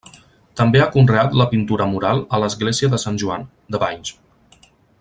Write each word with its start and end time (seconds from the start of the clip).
També 0.59 0.79
ha 0.83 0.87
conreat 0.95 1.35
la 1.41 1.47
pintura 1.51 1.87
mural 1.91 2.23
a 2.37 2.39
l'església 2.45 2.89
de 2.95 3.01
Sant 3.05 3.21
Joan, 3.25 3.45
de 3.77 3.83
Valls. 3.85 4.15